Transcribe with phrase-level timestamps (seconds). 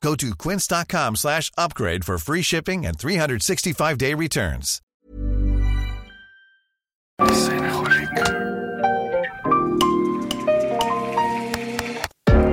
[0.00, 4.80] Go to quince.com slash upgrade for free shipping and 365-day returns.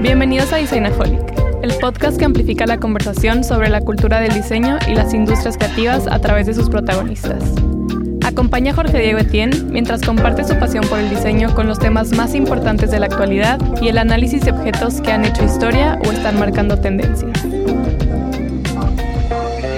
[0.01, 1.21] Bienvenidos a Designaholic,
[1.61, 6.07] el podcast que amplifica la conversación sobre la cultura del diseño y las industrias creativas
[6.07, 7.43] a través de sus protagonistas.
[8.25, 12.09] Acompaña a Jorge Diego Etienne mientras comparte su pasión por el diseño con los temas
[12.11, 16.11] más importantes de la actualidad y el análisis de objetos que han hecho historia o
[16.11, 17.31] están marcando tendencias.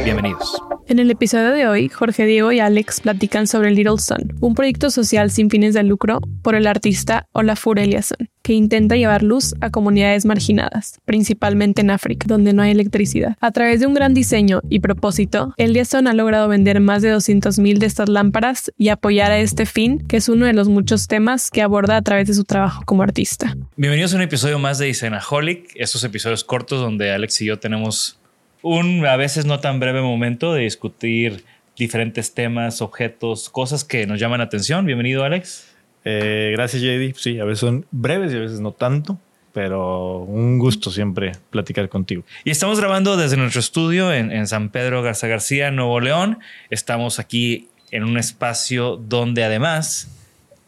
[0.05, 0.66] Bienvenidos.
[0.89, 4.89] En el episodio de hoy, Jorge Diego y Alex platican sobre Little Sun, un proyecto
[4.89, 9.69] social sin fines de lucro por el artista Olafur Eliasson, que intenta llevar luz a
[9.69, 13.35] comunidades marginadas, principalmente en África, donde no hay electricidad.
[13.41, 17.79] A través de un gran diseño y propósito, Eliasson ha logrado vender más de 200.000
[17.79, 21.51] de estas lámparas y apoyar a este fin, que es uno de los muchos temas
[21.51, 23.57] que aborda a través de su trabajo como artista.
[23.75, 28.16] Bienvenidos a un episodio más de Designaholic, estos episodios cortos donde Alex y yo tenemos
[28.61, 31.43] un a veces no tan breve momento de discutir
[31.77, 34.85] diferentes temas, objetos, cosas que nos llaman la atención.
[34.85, 35.67] Bienvenido, Alex.
[36.05, 37.15] Eh, gracias, JD.
[37.17, 39.19] Sí, a veces son breves y a veces no tanto,
[39.53, 42.23] pero un gusto siempre platicar contigo.
[42.43, 46.39] Y estamos grabando desde nuestro estudio en, en San Pedro Garza García, Nuevo León.
[46.69, 50.09] Estamos aquí en un espacio donde además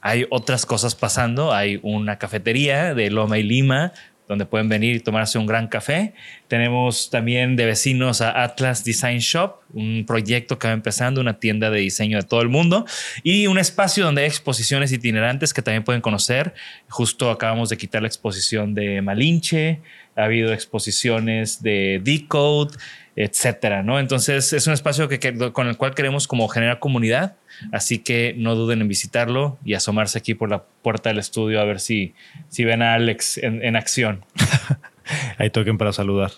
[0.01, 1.53] hay otras cosas pasando.
[1.53, 3.93] Hay una cafetería de Loma y Lima
[4.29, 6.13] donde pueden venir y tomarse un gran café.
[6.47, 11.71] Tenemos también de vecinos a Atlas Design Shop, un proyecto que va empezando, una tienda
[11.71, 12.85] de diseño de todo el mundo
[13.23, 16.53] y un espacio donde hay exposiciones itinerantes que también pueden conocer.
[16.89, 19.81] Justo acabamos de quitar la exposición de Malinche,
[20.15, 22.77] ha habido exposiciones de Decode,
[23.19, 23.99] etcétera, ¿no?
[23.99, 27.35] Entonces es un espacio que, que, con el cual queremos como generar comunidad,
[27.73, 31.65] así que no duden en visitarlo y asomarse aquí por la puerta del estudio a
[31.65, 32.13] ver si,
[32.47, 34.23] si ven a Alex en, en acción.
[35.37, 36.31] Ahí toquen para saludar.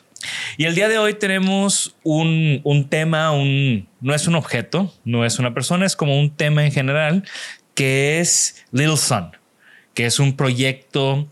[0.58, 5.24] Y el día de hoy tenemos un, un tema, un, no es un objeto, no
[5.24, 7.24] es una persona, es como un tema en general,
[7.76, 9.38] que es Little Sun,
[9.94, 11.30] que es un proyecto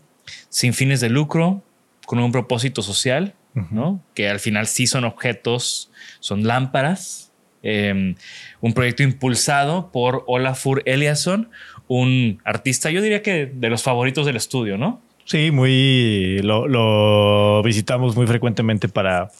[0.48, 1.64] sin fines de lucro,
[2.06, 3.34] con un propósito social,
[3.70, 4.02] ¿no?
[4.14, 5.90] Que al final sí son objetos,
[6.20, 7.32] son lámparas.
[7.62, 8.14] Eh,
[8.60, 11.50] un proyecto impulsado por Olafur Eliasson,
[11.88, 15.02] un artista, yo diría que de los favoritos del estudio, ¿no?
[15.24, 19.30] Sí, muy lo, lo visitamos muy frecuentemente para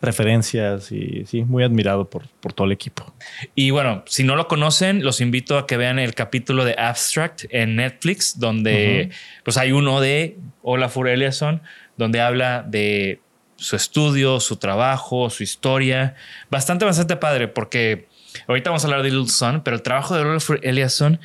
[0.00, 3.12] referencias y sí, muy admirado por, por todo el equipo.
[3.54, 7.44] Y bueno, si no lo conocen, los invito a que vean el capítulo de Abstract
[7.50, 9.42] en Netflix, donde uh -huh.
[9.44, 11.62] pues hay uno de Olafur Eliasson,
[11.96, 13.20] donde habla de
[13.58, 16.14] su estudio, su trabajo, su historia.
[16.50, 18.08] Bastante, bastante padre, porque
[18.46, 21.20] ahorita vamos a hablar de Little Sun, pero el trabajo de Olafur Eliasson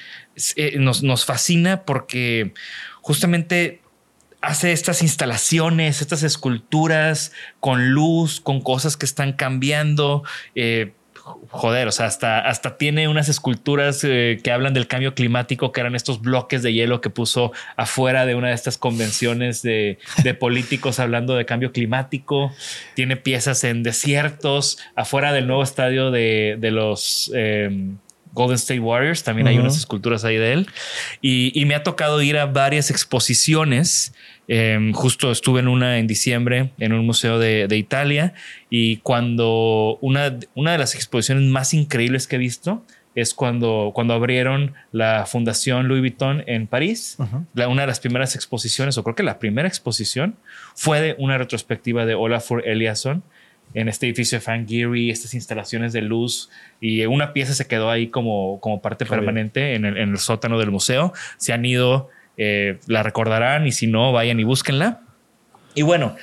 [0.55, 2.53] eh, nos, nos fascina porque
[3.01, 3.81] justamente
[4.41, 10.23] hace estas instalaciones, estas esculturas con luz, con cosas que están cambiando.
[10.55, 10.93] Eh,
[11.49, 15.79] joder, o sea, hasta, hasta tiene unas esculturas eh, que hablan del cambio climático, que
[15.81, 20.33] eran estos bloques de hielo que puso afuera de una de estas convenciones de, de
[20.33, 22.51] políticos hablando de cambio climático.
[22.95, 27.31] Tiene piezas en desiertos, afuera del nuevo estadio de, de los...
[27.33, 27.93] Eh,
[28.33, 30.67] Golden State Warriors, también hay unas esculturas ahí de él.
[31.21, 34.13] Y, me ha tocado ir a varias exposiciones.
[34.47, 38.33] Em, justo estuve en una en diciembre en un museo de, Italia
[38.69, 42.83] y cuando una, una de las exposiciones más increíbles que he visto
[43.15, 47.17] es cuando, cuando abrieron la Fundación Louis Vuitton en París.
[47.19, 50.35] una de las primeras exposiciones, o creo que la primera exposición,
[50.75, 53.23] fue de una retrospectiva de Olafur Eliasson
[53.73, 56.49] en este edificio de Frank Gehry, estas instalaciones de luz
[56.79, 61.13] y una pieza se quedó ahí como, como parte permanente en el, sótano del museo.
[61.37, 65.01] Se han ido, eh, la recordarán y si no, vayan y búsquenla.
[65.75, 66.15] Y bueno,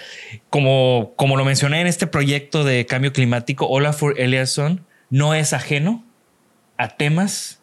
[0.49, 6.05] como, como lo mencioné en este proyecto de cambio climático, Olafur Eliasson no es ajeno
[6.77, 7.61] a temas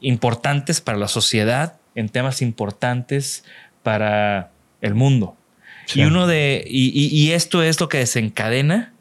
[0.00, 3.44] importantes para la sociedad, en temas importantes
[3.82, 4.50] para
[4.80, 5.36] el mundo.
[5.94, 8.91] Y uno de, y, esto es lo que desencadena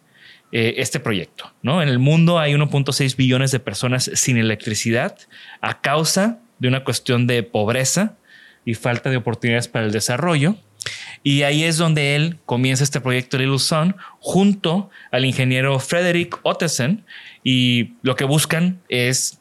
[0.51, 1.51] eh, este proyecto.
[1.61, 1.81] ¿no?
[1.81, 5.17] En el mundo hay 1.6 billones de personas sin electricidad
[5.61, 8.17] a causa de una cuestión de pobreza
[8.65, 10.55] y falta de oportunidades para el desarrollo.
[11.23, 17.05] Y ahí es donde él comienza este proyecto Little Sun junto al ingeniero Frederick Ottesen
[17.43, 19.39] y lo que buscan es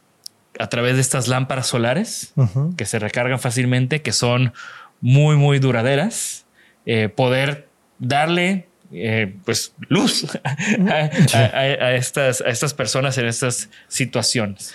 [0.59, 2.35] a través de estas lámparas solares
[2.77, 4.53] que se recargan fácilmente, que son
[5.01, 6.47] muy, muy duraderas,
[6.87, 7.69] eh, poder
[7.99, 14.75] darle eh, pues luz a, estas, a estas personas en estas situaciones.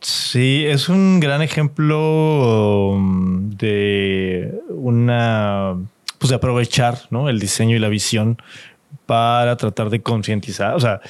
[0.00, 5.76] Sí, es un gran ejemplo um, de una,
[6.18, 7.28] pues de aprovechar ¿no?
[7.28, 8.38] el diseño y la visión
[9.04, 11.00] para tratar de concientizar, o sea,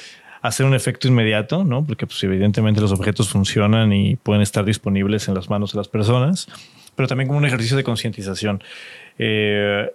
[0.41, 1.85] hacer un efecto inmediato, ¿no?
[1.85, 5.87] Porque pues evidentemente los objetos funcionan y pueden estar disponibles en las manos de las
[5.87, 6.47] personas,
[6.95, 8.61] pero también como un ejercicio de concientización.
[9.19, 9.89] Eh,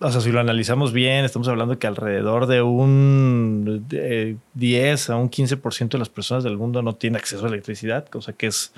[0.00, 3.86] o sea, si lo analizamos bien, estamos hablando que alrededor de un
[4.54, 8.32] 10 a un 15% de las personas del mundo no tienen acceso a electricidad, cosa
[8.32, 8.72] que es,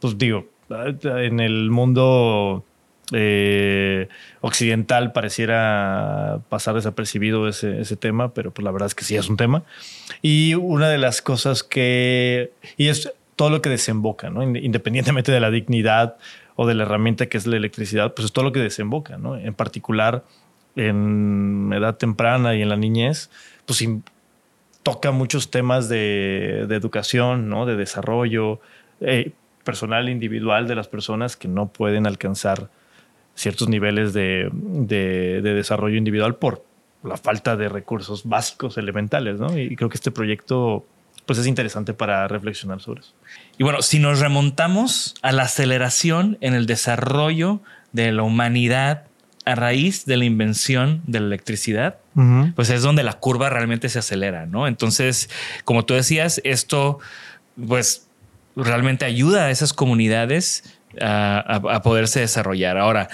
[0.00, 2.64] pues digo, en el mundo
[3.12, 4.08] eh,
[4.40, 9.28] occidental pareciera pasar desapercibido ese, ese, tema, pero pues la verdad es que sí es
[9.28, 9.64] un tema.
[10.22, 14.42] Y una de las cosas que, y es todo lo que desemboca, ¿no?
[14.42, 16.16] independientemente de la dignidad
[16.56, 19.36] o de la herramienta que es la electricidad, pues es todo lo que desemboca, ¿no?
[19.36, 20.24] En particular
[20.76, 23.30] en edad temprana y en la niñez,
[23.66, 23.84] pues
[24.82, 27.66] toca muchos temas de, de educación, ¿no?
[27.66, 28.60] De desarrollo
[29.00, 29.32] eh,
[29.64, 32.68] personal, individual de las personas que no pueden alcanzar
[33.34, 36.64] ciertos niveles de, de, desarrollo individual por
[37.02, 39.58] la falta de recursos básicos, elementales, ¿no?
[39.58, 40.86] Y creo que este proyecto
[41.26, 43.14] pues es interesante para reflexionar sobre eso.
[43.56, 47.60] Y bueno, si nos remontamos a la aceleración en el desarrollo
[47.92, 49.04] de la humanidad
[49.44, 51.98] a raíz de la invención de la electricidad,
[52.54, 54.66] pues es donde la curva realmente se acelera, ¿no?
[54.66, 55.28] Entonces,
[55.64, 56.98] como tú decías, esto
[57.66, 58.08] pues
[58.56, 62.78] realmente ayuda a esas comunidades a, poderse desarrollar.
[62.78, 63.08] Ahora,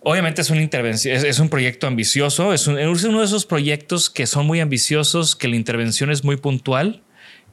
[0.00, 4.26] Obviamente es una intervención, es, un proyecto ambicioso, es, es, uno de esos proyectos que
[4.26, 7.02] son muy ambiciosos, que la intervención es muy puntual,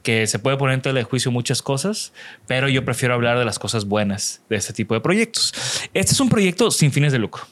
[0.06, 2.12] que se puede poner en tela de juicio muchas cosas,
[2.46, 5.52] pero yo prefiero hablar de las cosas buenas de este tipo de proyectos.
[5.92, 7.42] Este es un proyecto sin fines de lucro,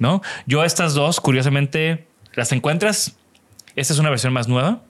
[0.00, 0.22] ¿no?
[0.46, 3.16] Yo estas dos, curiosamente, las encuentras.
[3.76, 4.82] Esta es una versión más nueva,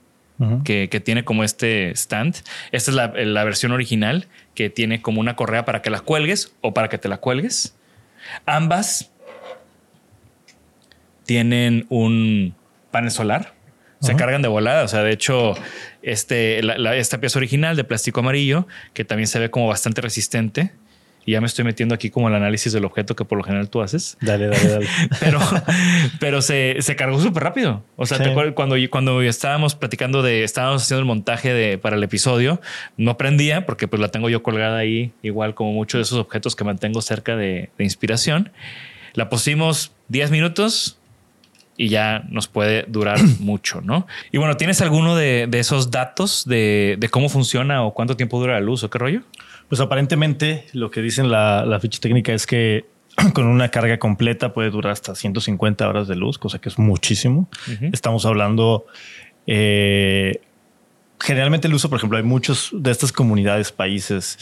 [0.63, 2.37] que, tiene como este stand.
[2.71, 2.95] Esta es
[3.27, 6.97] la, versión original que tiene como una correa para que la cuelgues o para que
[6.97, 7.75] te la cuelgues.
[8.45, 9.11] Ambas
[11.25, 12.55] tienen un
[12.89, 13.53] panel solar.
[13.99, 14.83] Se cargan de volada.
[14.83, 15.53] O sea, de hecho,
[16.01, 16.59] este,
[16.97, 20.71] esta pieza original de plástico amarillo, que también se ve como bastante resistente,
[21.25, 23.69] y ya me estoy metiendo aquí como el análisis del objeto que por lo general
[23.69, 24.17] tú haces.
[24.21, 24.87] Dale, dale, dale.
[25.19, 25.39] pero,
[26.19, 27.83] pero se, se cargó súper rápido.
[27.95, 28.17] O sea,
[28.55, 32.61] cuando, cuando estábamos platicando de, estábamos haciendo el montaje de, para el episodio,
[32.97, 36.55] no prendía porque pues la tengo yo colgada ahí, igual como muchos de esos objetos
[36.55, 38.51] que mantengo cerca de, de inspiración.
[39.13, 40.97] La pusimos 10 minutos,
[41.77, 44.05] y ya nos puede durar mucho, ¿no?
[44.31, 48.39] Y bueno, ¿tienes alguno de, de esos datos de, de, cómo funciona o cuánto tiempo
[48.39, 49.21] dura la luz o qué rollo?
[49.71, 52.83] Pues aparentemente lo que dicen la, la ficha técnica es que
[53.33, 57.47] con una carga completa puede durar hasta 150 horas de luz, cosa que es muchísimo.
[57.93, 58.85] Estamos hablando...
[59.47, 60.41] Eh,
[61.21, 64.39] generalmente el uso, por ejemplo, hay muchos de estas comunidades, países,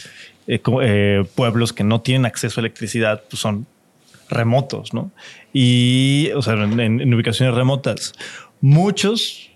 [0.48, 3.68] eh, eh, pueblos que no tienen acceso a electricidad, pues son
[4.30, 5.12] remotos, ¿no?
[5.52, 8.14] Y, o sea, en ubicaciones remotas.
[8.60, 9.49] Muchos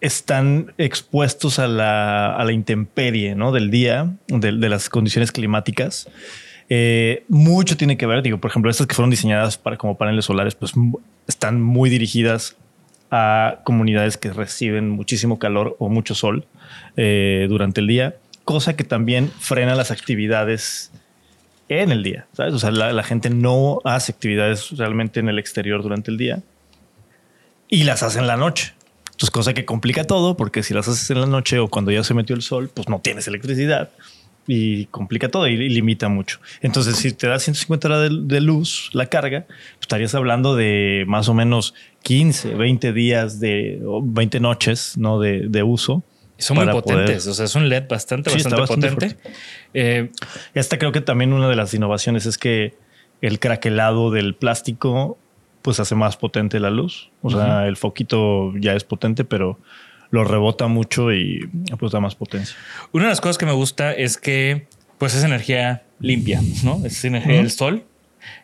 [0.00, 3.52] están expuestos a la, a la intemperie ¿no?
[3.52, 6.08] del día, de, las condiciones climáticas.
[6.68, 10.24] Eh, mucho tiene que ver, digo, por ejemplo, estas que fueron diseñadas para, como paneles
[10.24, 10.72] solares, pues
[11.26, 12.56] están muy dirigidas
[13.10, 16.46] a comunidades que reciben muchísimo calor o mucho sol
[16.96, 18.16] eh, durante el día.
[18.44, 20.92] cosa que también frena las actividades
[21.68, 22.54] en el día, ¿sabes?
[22.54, 26.42] O sea, la, la gente no hace actividades realmente en el exterior durante el día
[27.68, 28.75] y las hace en la noche.
[29.16, 32.04] Entonces, cosa que complica todo, porque si las haces en la noche o cuando ya
[32.04, 33.88] se metió el sol, pues no tienes electricidad
[34.46, 36.38] y complica todo y, limita mucho.
[36.60, 41.04] Entonces, si te da 150 horas de, de luz la carga, pues estarías hablando de
[41.08, 45.18] más o menos 15, 20 días de o 20 noches ¿no?
[45.18, 46.04] de, de uso.
[46.38, 47.24] Son muy potentes.
[47.24, 49.16] poder- O sea, es un LED bastante, Sí, bastante, bastante potente.
[49.72, 50.10] Eh,
[50.54, 52.74] Y Esta creo que también una de las innovaciones es que
[53.22, 55.18] el craquelado del plástico
[55.66, 57.10] pues hace más potente la luz.
[57.22, 59.58] O sea, el foquito ya es potente, pero
[60.10, 61.40] lo rebota mucho y
[61.76, 62.56] pues da más potencia.
[62.92, 64.68] Una de las cosas que me gusta es que
[64.98, 66.80] pues es energía limpia, ¿no?
[66.86, 67.42] Es energía Ujú.
[67.42, 67.84] del sol.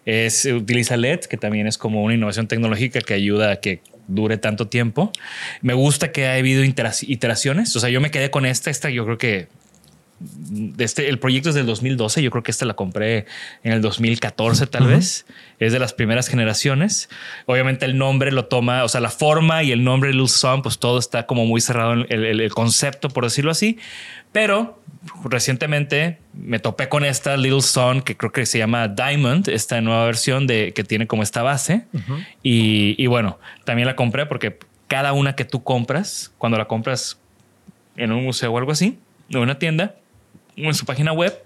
[0.04, 4.36] Es, utiliza LED, que también es como una innovación tecnológica que ayuda a que dure
[4.36, 5.12] tanto tiempo.
[5.60, 7.74] Me gusta que ha habido iteraci- iteraciones.
[7.76, 8.68] O sea, yo me quedé con esta.
[8.68, 9.46] Esta yo creo que
[10.78, 12.22] este, el proyecto es del 2012.
[12.22, 13.26] Yo creo que esta la compré
[13.62, 15.26] en el 2014, tal vez.
[15.58, 17.08] Es de las primeras generaciones.
[17.46, 20.62] Obviamente, el nombre lo toma, o sea, la forma y el nombre de Little Sun,
[20.62, 23.78] pues todo está como muy cerrado en el, el- el concepto, por decirlo así.
[24.32, 24.82] Pero
[25.24, 30.04] recientemente me topé con esta Little Sun que creo que se llama Diamond, esta nueva
[30.06, 31.86] versión de que tiene como esta base.
[32.42, 37.18] y, y bueno, también la compré porque cada una que tú compras, cuando la compras
[37.96, 38.98] en un museo o algo así,
[39.30, 39.94] en una tienda,
[40.56, 41.42] en su página web,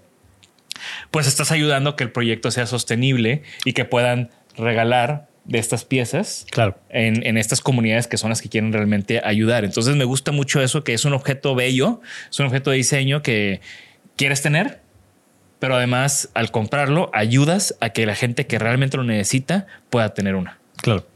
[1.11, 5.85] pues estás ayudando a que el proyecto sea sostenible y que puedan regalar de estas
[5.85, 6.77] piezas Claro.
[6.89, 9.63] en, en estas comunidades que son las que quieren realmente ayudar.
[9.63, 13.21] Entonces me gusta mucho eso, que es un objeto bello, es un objeto de diseño
[13.21, 13.61] que
[14.17, 14.81] quieres tener,
[15.59, 20.35] pero además al comprarlo ayudas a que la gente que realmente lo necesita pueda tener
[20.35, 20.59] una.
[20.81, 21.07] Claro.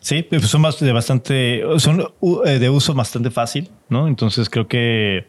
[0.00, 2.06] Sí, pues son de bastante, son
[2.46, 4.06] eh, de uso bastante fácil, ¿no?
[4.06, 5.26] Entonces creo que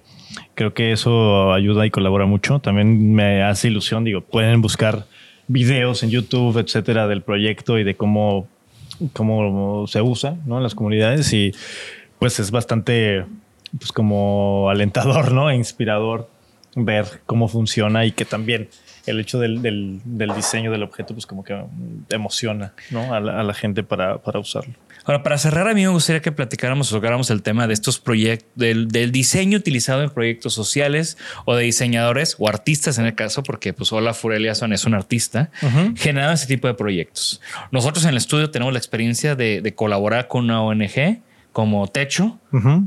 [0.56, 2.60] creo que eso ayuda y colabora mucho.
[2.60, 5.06] También me hace ilusión, digo, pueden buscar
[5.48, 8.48] videos en YouTube, etcétera, del proyecto y de cómo,
[9.14, 10.58] cómo se usa, ¿no?
[10.58, 11.52] En las comunidades y
[12.20, 13.26] pues es bastante,
[13.78, 15.50] pues como alentador, ¿no?
[15.50, 16.30] E inspirador
[16.76, 18.70] ver cómo funciona y que también
[19.08, 21.60] el hecho del, del- del diseño del objeto, pues como que
[22.12, 23.12] emociona ¿no?
[23.14, 24.74] a, la, a la gente para, para usarlo.
[25.10, 28.00] Ahora, para cerrar, a mí me gustaría que platicáramos o tocáramos el tema de estos
[28.00, 33.16] proyectos, del, del diseño utilizado en proyectos sociales o de diseñadores o artistas en el
[33.16, 35.50] caso, porque pues Hola Fureliason es un artista,
[35.96, 37.42] generando ese tipo de proyectos.
[37.72, 41.22] Nosotros en el estudio tenemos la experiencia de, de colaborar con una ONG
[41.54, 42.38] como Techo,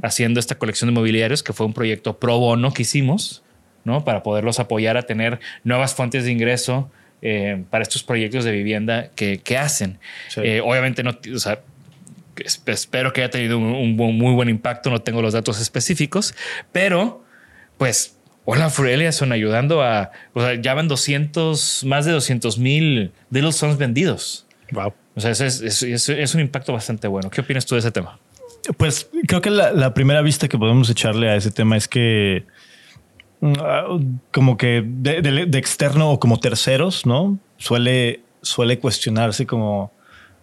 [0.05, 3.43] haciendo esta colección de mobiliarios, que fue un proyecto pro bono que hicimos,
[3.83, 4.05] ¿no?
[4.05, 6.89] Para poderlos apoyar a tener nuevas fuentes de ingreso
[7.21, 9.99] eh, para estos proyectos de vivienda que, que hacen.
[10.29, 10.41] Sí.
[10.45, 11.61] Eh, obviamente no, o sea,
[12.67, 16.35] espero que haya tenido un, muy buen impacto, no tengo los datos específicos,
[16.73, 17.25] pero
[17.79, 23.13] pues Hola Furelia son ayudando a, o sea, ya van 200, más de 200 mil
[23.31, 24.47] Little Sons vendidos.
[24.73, 24.93] Wow.
[25.15, 27.31] O sea, es, es- es- es un impacto bastante bueno.
[27.31, 28.19] ¿Qué opinas tú de ese tema?
[28.79, 32.45] Pues creo que la, la primera vista que podemos echarle a ese tema es que
[33.41, 33.85] mm, ah,
[34.33, 37.39] como que de, de- de externo o como terceros, ¿no?
[37.59, 39.93] Suele, suele cuestionarse como,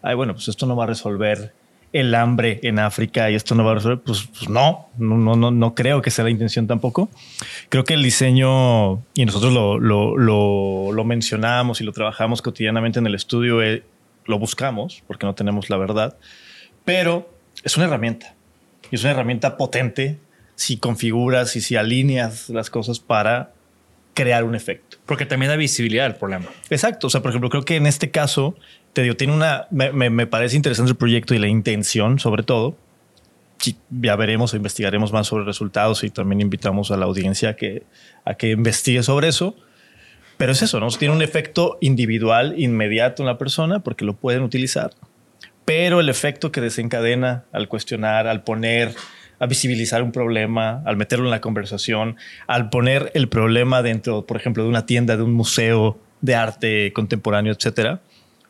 [0.01, 1.53] ay, bueno, pues esto no va a resolver
[1.91, 3.99] el hambre en África y esto no va a resolver.
[3.99, 7.09] Pues, pues no, no, no, no, creo que sea la intención tampoco.
[7.69, 12.99] Creo que el diseño, y nosotros lo, lo, lo, lo mencionamos y lo trabajamos cotidianamente
[12.99, 13.83] en el estudio, eh,
[14.25, 16.17] lo buscamos porque no tenemos la verdad,
[16.85, 17.29] pero
[17.63, 18.35] es una herramienta.
[18.91, 20.19] Y es una herramienta potente
[20.55, 23.53] si configuras y si alineas las cosas para
[24.23, 24.97] crear un efecto.
[25.05, 26.45] Porque también da visibilidad al problema.
[26.69, 27.07] Exacto.
[27.07, 28.55] O sea, por ejemplo, creo que en este caso,
[28.93, 29.67] te digo, tiene una.
[29.71, 32.77] Me, me- me parece interesante el proyecto y la intención, sobre todo.
[33.89, 37.83] Ya veremos investigaremos más sobre resultados y también invitamos a la audiencia a que,
[38.23, 39.55] a que investigue sobre eso.
[40.37, 40.87] Pero es eso, ¿no?
[40.87, 44.91] Tiene un efecto individual inmediato en la persona porque lo pueden utilizar.
[45.65, 48.95] Pero el efecto que desencadena al cuestionar, al poner,
[49.39, 52.17] a visibilizar un problema, al meterlo en la conversación,
[52.47, 56.91] al poner el problema dentro, por ejemplo, de una tienda, de un museo de arte
[56.93, 58.01] contemporáneo, etcétera,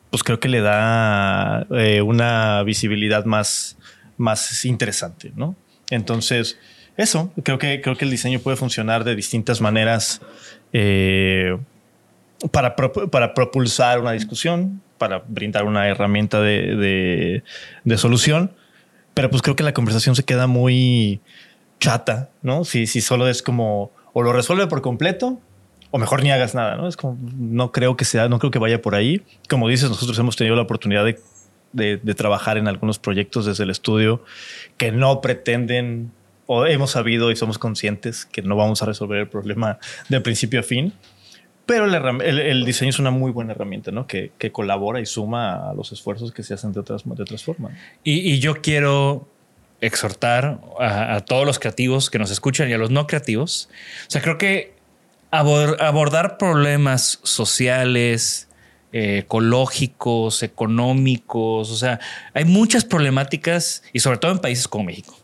[0.10, 3.78] pues creo que le da eh, una visibilidad más,
[4.18, 5.56] más interesante, ¿no?
[5.92, 6.58] Entonces,
[6.98, 10.22] eso, creo que, creo que el diseño puede funcionar de distintas maneras
[10.74, 11.58] eh,
[12.52, 17.44] para, para propulsar una discusión, para brindar una herramienta de, de-
[17.84, 18.52] de solución,
[19.20, 21.20] pero pues creo que la conversación se queda muy
[21.82, 22.64] chata, ¿no?
[22.64, 25.42] Si, si solo es como o lo resuelve por completo
[25.92, 26.88] o mejor ni hagas nada, ¿no?
[26.88, 29.22] Es como, no creo que sea, no creo que vaya por ahí.
[29.50, 31.20] Como dices, nosotros hemos tenido la oportunidad de,
[31.74, 34.24] de- de trabajar en algunos proyectos desde el estudio
[34.78, 36.12] que no pretenden
[36.46, 40.62] o hemos sabido y somos conscientes que no vamos a resolver el problema de principio
[40.62, 40.94] a fin.
[41.70, 44.08] Pero el, diseño es una muy buena herramienta, ¿no?
[44.08, 47.74] Que, colabora y suma a los esfuerzos que se hacen de otras, de otras formas.
[48.04, 49.28] Y, yo quiero
[49.80, 53.70] exhortar a, todos los creativos que nos escuchan y a los no creativos.
[54.08, 54.74] O sea, creo que
[55.30, 58.48] abordar problemas sociales,
[58.92, 62.00] eh, ecológicos, económicos, o sea,
[62.34, 65.16] hay muchas problemáticas y sobre todo en países como México.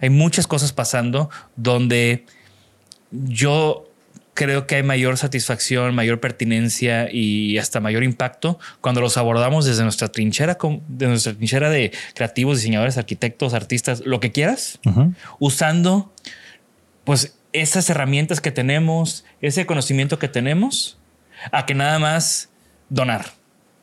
[0.00, 2.24] Hay muchas cosas pasando donde
[3.10, 3.87] yo
[4.38, 9.82] creo que hay mayor satisfacción, mayor pertinencia y hasta mayor impacto cuando los abordamos desde
[9.82, 14.78] nuestra trinchera, de nuestra trinchera de creativos, diseñadores, arquitectos, artistas, lo que quieras,
[15.40, 16.12] usando
[17.02, 20.98] pues esas herramientas que tenemos, ese conocimiento que tenemos,
[21.50, 22.48] a que nada más
[22.90, 23.32] donar.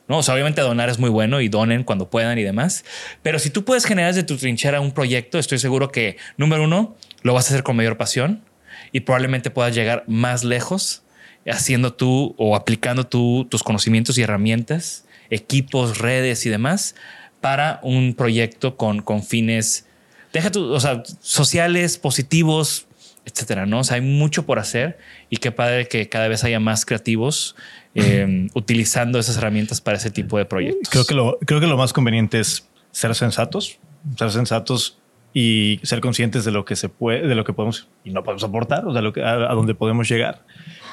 [0.08, 0.18] ¿no?
[0.18, 2.86] O sea, obviamente donar es muy bueno y donen cuando puedan y demás.
[3.22, 6.96] Pero si tú puedes generar desde tu trinchera un proyecto, estoy seguro que, número uno,
[7.20, 8.45] lo vas a hacer con mayor pasión
[8.92, 11.02] y probablemente puedas llegar más lejos
[11.48, 16.94] haciendo tú o aplicando tú tus conocimientos y herramientas, equipos, redes y demás
[17.40, 19.86] para un proyecto con, con fines,
[20.32, 22.86] deja tu, o sea, sociales, positivos,
[23.24, 23.80] etcétera, ¿no?
[23.80, 24.98] O sea, hay mucho por hacer
[25.30, 27.56] y qué padre que cada vez haya más creativos
[27.96, 30.90] Em, utilizando esas herramientas para ese tipo de proyectos.
[30.90, 33.78] Creo que lo, creo que lo más conveniente es ser sensatos,
[34.18, 34.98] ser sensatos
[35.38, 38.42] y ser conscientes de lo que se puede, de lo que podemos y no podemos
[38.42, 40.46] aportar, o sea, lo que, a, dónde podemos llegar.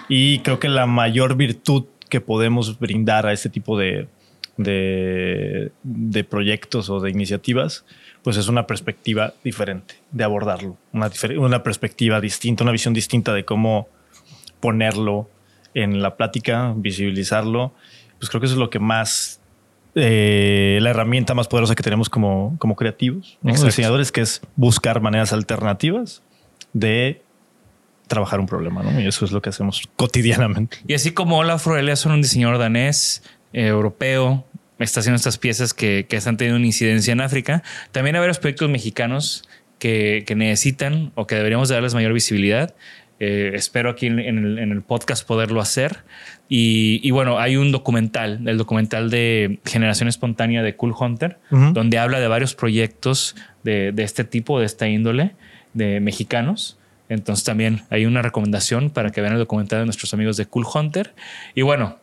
[0.10, 4.10] Y creo que la mayor virtud que podemos brindar a este tipo de,
[4.58, 7.86] de, de, proyectos o de iniciativas,
[8.22, 13.46] pues es una perspectiva diferente de abordarlo, una, una perspectiva distinta, una visión distinta de
[13.46, 13.88] cómo
[14.60, 15.30] ponerlo
[15.74, 17.72] en la plática, visibilizarlo,
[18.20, 19.40] pues creo que eso es lo que más,
[19.96, 25.34] eh, la herramienta más poderosa que tenemos como, como creativos, diseñadores, que es buscar maneras
[25.34, 26.24] alternativas
[26.74, 27.22] de
[28.08, 29.00] trabajar un problema, ¿no?
[29.00, 30.78] Y eso es lo que hacemos cotidianamente.
[30.88, 33.24] Y así como Olaf son un diseñador danés,
[33.54, 34.46] eh, europeo,
[34.80, 38.40] está haciendo estas piezas que, que están teniendo una incidencia en África, también hay varios
[38.40, 39.48] proyectos mexicanos
[39.80, 42.76] que, que necesitan o que deberíamos darles mayor visibilidad.
[43.26, 46.04] Eh, espero aquí en, el, podcast poderlo hacer.
[46.50, 52.20] Y, bueno, hay un documental, el documental de Generación Espontánea de Cool Hunter, donde habla
[52.20, 55.36] de varios proyectos de, este tipo, de esta índole,
[55.74, 56.78] de mexicanos.
[57.08, 60.66] Entonces también hay una recomendación para que vean el documental de nuestros amigos de Cool
[60.74, 61.16] Hunter.
[61.56, 62.00] Y bueno,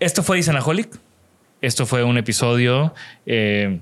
[0.00, 0.98] esto fue Isanaholic.
[1.60, 2.92] Esto fue un episodio
[3.24, 3.78] eh,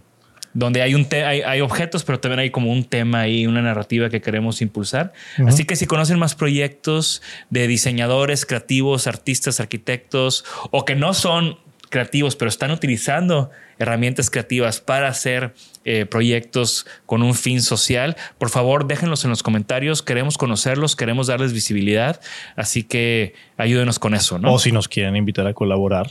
[0.55, 4.21] donde hay, un hay, objetos, pero también hay como un tema y una narrativa que
[4.21, 5.13] queremos impulsar.
[5.47, 11.59] Así que si conocen más proyectos de diseñadores, creativos, artistas, arquitectos, o que no son
[11.91, 18.51] creativos, pero están utilizando herramientas creativas para hacer eh, proyectos con un fin social, por
[18.51, 20.03] favor déjenlos en los comentarios.
[20.03, 22.21] Queremos conocerlos, queremos darles visibilidad,
[22.57, 24.39] así que ayúdenos con eso.
[24.39, 24.53] ¿no?
[24.55, 26.11] O si nos quieren invitar a colaborar,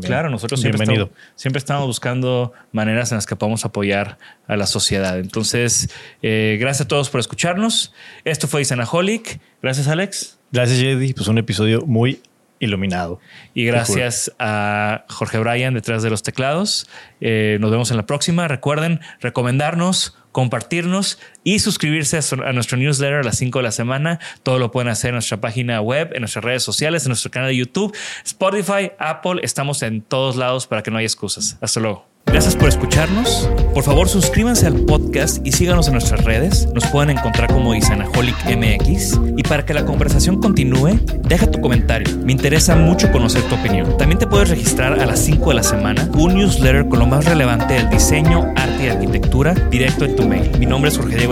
[0.00, 4.66] Claro, nosotros siempre estamos, siempre estamos, buscando maneras en las que podamos apoyar a la
[4.66, 5.18] sociedad.
[5.18, 5.90] Entonces,
[6.22, 7.92] eh, gracias a todos por escucharnos.
[8.24, 9.40] Esto fue Isanaholic.
[9.62, 10.38] Gracias, Alex.
[10.50, 11.12] Gracias, Jedi.
[11.14, 12.22] Pues un episodio muy
[12.58, 13.20] iluminado.
[13.54, 16.88] Y gracias a Jorge Bryan detrás de los teclados.
[17.20, 18.46] Eh, nos vemos en la próxima.
[18.46, 24.18] Recuerden recomendarnos compartirnos y suscribirse a, nuestro newsletter a las 5 de la semana.
[24.42, 27.50] Todo lo pueden hacer en nuestra página web, en nuestras redes sociales, en nuestro canal
[27.50, 29.40] de YouTube, Spotify, Apple.
[29.42, 31.58] Estamos en todos lados para que no haya excusas.
[31.60, 32.12] Hasta luego.
[32.26, 33.50] Gracias por escucharnos.
[33.74, 36.66] Por favor, suscríbanse al podcast y síganos en nuestras redes.
[36.72, 39.20] Nos pueden encontrar como Isanaholic MX.
[39.36, 42.16] Y para que la conversación continúe, deja tu comentario.
[42.18, 43.98] Me interesa mucho conocer tu opinión.
[43.98, 47.26] También te puedes registrar a las 5 de la semana un newsletter con lo más
[47.26, 50.58] relevante del diseño, arte y arquitectura directo en tu mail.
[50.58, 51.31] Mi nombre es Jorge Diego